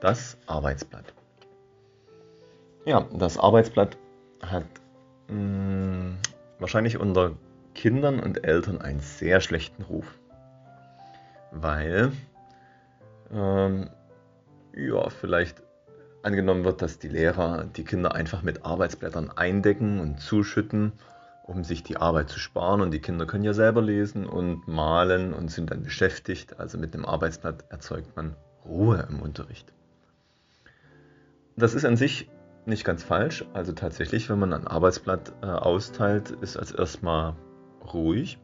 [0.00, 1.12] Das Arbeitsblatt.
[2.86, 3.98] Ja, das Arbeitsblatt
[4.42, 4.64] hat
[5.28, 6.18] mh, mm,
[6.58, 7.32] wahrscheinlich unter
[7.74, 10.18] Kindern und Eltern einen sehr schlechten Ruf.
[11.52, 12.12] Weil,
[13.30, 13.90] ähm,
[14.74, 15.62] ja, vielleicht
[16.22, 20.92] angenommen wird, dass die Lehrer die Kinder einfach mit Arbeitsblättern eindecken und zuschütten,
[21.44, 22.80] um sich die Arbeit zu sparen.
[22.80, 26.58] Und die Kinder können ja selber lesen und malen und sind dann beschäftigt.
[26.58, 29.72] Also mit dem Arbeitsblatt erzeugt man Ruhe im Unterricht.
[31.60, 32.30] Das ist an sich
[32.64, 33.44] nicht ganz falsch.
[33.52, 37.34] Also tatsächlich, wenn man ein Arbeitsblatt äh, austeilt, ist als erstmal
[37.92, 38.38] ruhig.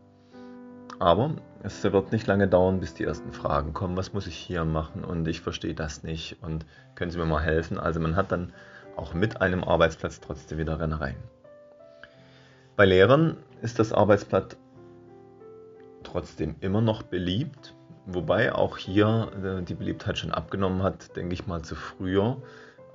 [0.98, 1.30] Aber
[1.62, 3.96] es wird nicht lange dauern, bis die ersten Fragen kommen.
[3.96, 5.02] Was muss ich hier machen?
[5.02, 6.36] Und ich verstehe das nicht.
[6.42, 7.78] Und können Sie mir mal helfen?
[7.78, 8.52] Also man hat dann
[8.96, 11.16] auch mit einem Arbeitsplatz trotzdem wieder Rennereien.
[12.76, 14.58] Bei Lehrern ist das Arbeitsblatt
[16.02, 17.74] trotzdem immer noch beliebt.
[18.04, 22.36] Wobei auch hier äh, die Beliebtheit schon abgenommen hat, denke ich mal, zu früher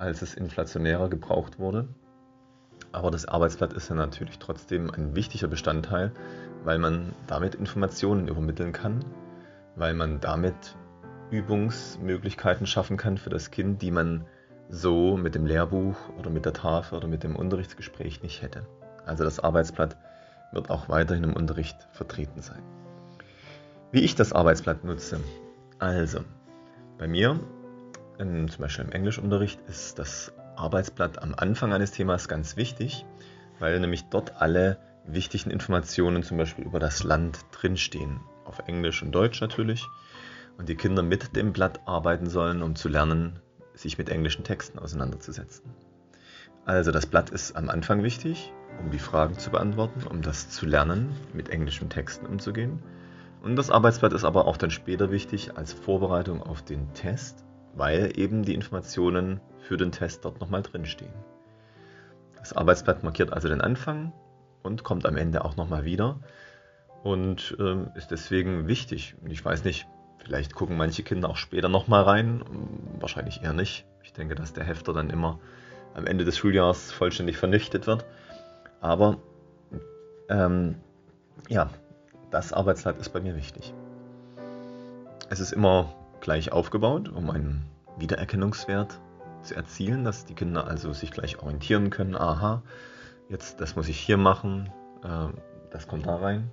[0.02, 1.88] als es inflationärer gebraucht wurde.
[2.92, 6.12] Aber das Arbeitsblatt ist ja natürlich trotzdem ein wichtiger Bestandteil,
[6.64, 9.06] weil man damit Informationen übermitteln kann,
[9.76, 10.76] weil man damit
[11.30, 14.26] Übungsmöglichkeiten schaffen kann für das Kind, die man
[14.70, 18.66] so mit dem Lehrbuch oder mit der Tafel oder mit dem Unterrichtsgespräch nicht hätte.
[19.06, 19.98] Also das Arbeitsblatt
[20.52, 22.62] wird auch weiterhin im Unterricht vertreten sein.
[23.92, 25.20] Wie ich das Arbeitsblatt nutze.
[25.80, 26.22] Also,
[26.98, 27.40] bei mir
[28.18, 33.06] in, zum Beispiel im Englischunterricht ist das Arbeitsblatt am Anfang eines Themas ganz wichtig,
[33.60, 38.20] weil nämlich dort alle wichtigen Informationen zum Beispiel über das Land drinstehen.
[38.46, 39.88] Auf Englisch und Deutsch natürlich.
[40.58, 43.40] Und die Kinder mit dem Blatt arbeiten sollen, um zu lernen,
[43.74, 45.64] sich mit englischen Texten auseinanderzusetzen.
[46.66, 50.66] Also das Blatt ist am Anfang wichtig, um die Fragen zu beantworten, um das zu
[50.66, 52.84] lernen, mit englischen Texten umzugehen.
[53.42, 58.18] Und das Arbeitsblatt ist aber auch dann später wichtig als Vorbereitung auf den Test weil
[58.18, 61.14] eben die Informationen für den Test dort nochmal drinstehen.
[62.38, 64.12] Das Arbeitsblatt markiert also den Anfang
[64.64, 66.20] und kommt am Ende auch nochmal wieder
[67.04, 69.16] und äh, ist deswegen wichtig.
[69.28, 69.88] Ich weiß nicht,
[70.18, 72.44] vielleicht gucken manche Kinder auch später nochmal rein,
[73.00, 73.86] wahrscheinlich eher nicht.
[74.04, 75.40] Ich denke, dass der Hefter dann immer
[75.94, 78.06] am Ende des Schuljahres vollständig vernichtet wird.
[78.80, 79.18] Aber
[80.30, 80.76] ähm,
[81.48, 81.70] ja,
[82.32, 83.74] das Arbeitsblatt ist bei mir wichtig.
[85.30, 87.66] Es ist immer gleich aufgebaut, um einen
[87.98, 89.00] Wiedererkennungswert
[89.44, 92.16] zu erzielen, dass die Kinder also sich gleich orientieren können.
[92.16, 92.62] Aha,
[93.30, 94.72] jetzt das muss ich hier machen,
[95.04, 95.28] äh,
[95.72, 96.52] das kommt da rein.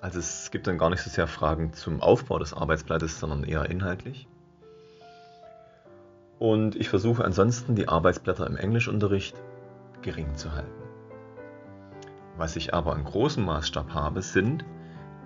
[0.00, 3.68] Also es gibt dann gar nicht so sehr Fragen zum Aufbau des Arbeitsblattes, sondern eher
[3.68, 4.28] inhaltlich.
[6.38, 9.34] Und ich versuche ansonsten die Arbeitsblätter im Englischunterricht
[10.02, 10.70] gering zu halten.
[12.36, 14.64] Was ich aber in großem Maßstab habe, sind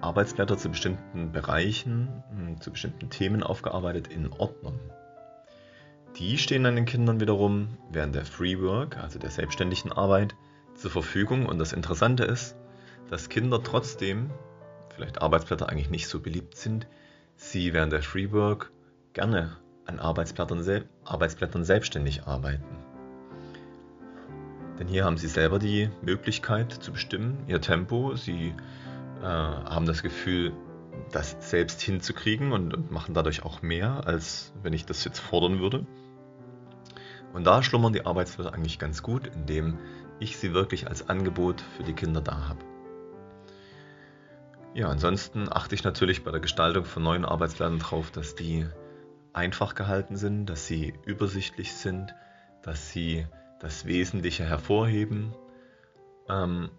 [0.02, 4.78] Arbeitsblätter zu bestimmten Bereichen, hm, zu bestimmten Themen aufgearbeitet in Ordnern.
[6.18, 10.34] Die stehen dann den Kindern wiederum während der Free Work, also der selbstständigen Arbeit,
[10.74, 11.46] zur Verfügung.
[11.46, 12.56] Und das Interessante ist,
[13.08, 14.30] dass Kinder trotzdem,
[14.94, 16.86] vielleicht Arbeitsblätter eigentlich nicht so beliebt sind,
[17.36, 18.72] sie während der Free Work
[19.14, 22.76] gerne an Arbeitsblättern, Arbeitsblättern selbstständig arbeiten.
[24.78, 28.16] Denn hier haben sie selber die Möglichkeit zu bestimmen, ihr Tempo.
[28.16, 28.54] Sie
[29.22, 30.52] äh, haben das Gefühl,
[31.10, 35.60] das selbst hinzukriegen und, und machen dadurch auch mehr, als wenn ich das jetzt fordern
[35.60, 35.86] würde.
[37.32, 39.78] Und da schlummern die Arbeitsblätter eigentlich ganz gut, indem
[40.20, 42.60] ich sie wirklich als Angebot für die Kinder da habe.
[44.74, 48.66] Ja, ansonsten achte ich natürlich bei der Gestaltung von neuen Arbeitsplänen darauf, dass die
[49.32, 52.14] einfach gehalten sind, dass sie übersichtlich sind,
[52.62, 53.26] dass sie
[53.60, 55.34] das Wesentliche hervorheben
[56.28, 56.70] ähm,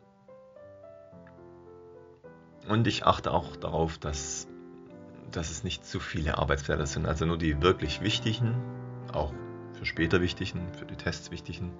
[2.67, 4.47] und ich achte auch darauf, dass,
[5.31, 8.55] dass es nicht zu viele Arbeitsblätter sind, also nur die wirklich wichtigen,
[9.11, 9.33] auch
[9.73, 11.71] für später wichtigen, für die Tests wichtigen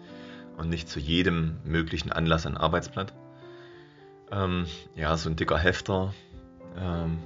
[0.58, 3.14] und nicht zu jedem möglichen Anlass ein Arbeitsblatt.
[4.32, 4.66] Ähm,
[4.96, 6.14] ja, so ein dicker Hefter
[6.78, 7.20] ähm,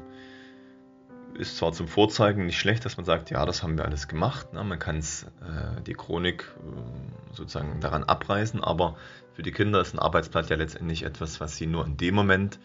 [1.33, 4.53] ist zwar zum Vorzeigen nicht schlecht, dass man sagt, ja, das haben wir alles gemacht.
[4.53, 4.63] Ne?
[4.63, 8.97] Man kann äh, die Chronik äh, sozusagen daran abreißen, aber
[9.33, 12.59] für die Kinder ist ein Arbeitsblatt ja letztendlich etwas, was sie nur in dem Moment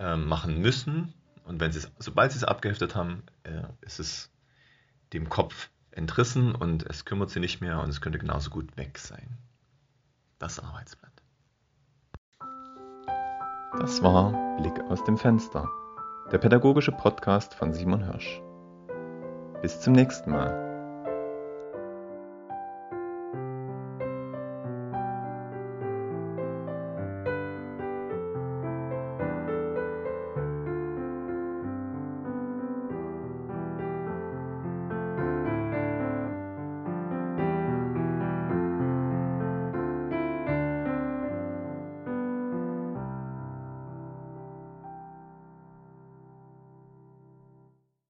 [0.00, 1.14] äh, machen müssen.
[1.44, 4.30] Und wenn sie es, sobald sie es abgeheftet haben, äh, ist es
[5.12, 8.98] dem Kopf entrissen und es kümmert sie nicht mehr und es könnte genauso gut weg
[8.98, 9.36] sein.
[10.38, 11.10] Das Arbeitsblatt.
[13.78, 15.68] Das war Blick aus dem Fenster,
[16.32, 18.40] der pädagogische Podcast von Simon Hirsch.
[19.62, 20.69] Bis zum nächsten Mal.